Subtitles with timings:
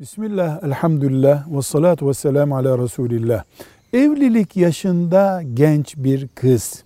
[0.00, 3.44] Bismillah, elhamdülillah, ve salatu ve selamu ala Resulillah.
[3.92, 6.84] Evlilik yaşında genç bir kız,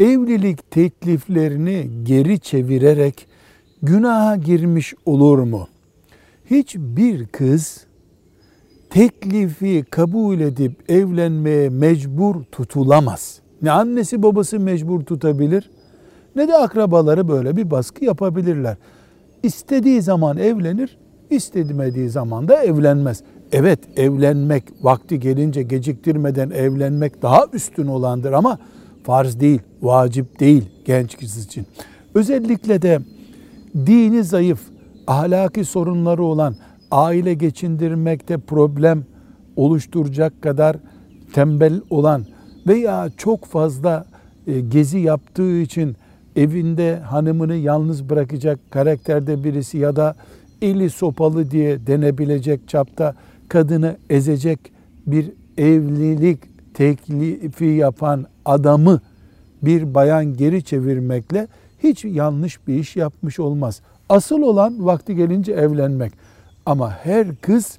[0.00, 3.26] evlilik tekliflerini geri çevirerek
[3.82, 5.68] günaha girmiş olur mu?
[6.50, 7.86] Hiçbir kız
[8.90, 13.40] teklifi kabul edip evlenmeye mecbur tutulamaz.
[13.62, 15.70] Ne annesi babası mecbur tutabilir
[16.36, 18.76] ne de akrabaları böyle bir baskı yapabilirler.
[19.42, 20.98] İstediği zaman evlenir,
[21.34, 23.22] istemediği zaman da evlenmez.
[23.52, 28.58] Evet evlenmek vakti gelince geciktirmeden evlenmek daha üstün olandır ama
[29.04, 31.66] farz değil, vacip değil genç kız için.
[32.14, 32.98] Özellikle de
[33.86, 34.60] dini zayıf,
[35.06, 36.56] ahlaki sorunları olan,
[36.90, 39.04] aile geçindirmekte problem
[39.56, 40.76] oluşturacak kadar
[41.32, 42.24] tembel olan
[42.66, 44.04] veya çok fazla
[44.46, 45.96] e, gezi yaptığı için
[46.36, 50.14] evinde hanımını yalnız bırakacak karakterde birisi ya da
[50.62, 53.14] eli sopalı diye denebilecek çapta
[53.48, 54.58] kadını ezecek
[55.06, 56.38] bir evlilik
[56.74, 59.00] teklifi yapan adamı
[59.62, 61.48] bir bayan geri çevirmekle
[61.82, 63.80] hiç yanlış bir iş yapmış olmaz.
[64.08, 66.12] Asıl olan vakti gelince evlenmek.
[66.66, 67.78] Ama her kız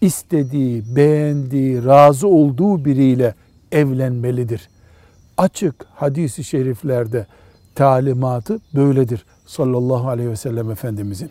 [0.00, 3.34] istediği, beğendiği, razı olduğu biriyle
[3.72, 4.68] evlenmelidir.
[5.36, 7.26] Açık hadisi şeriflerde
[7.74, 11.30] talimatı böyledir sallallahu aleyhi ve sellem Efendimizin.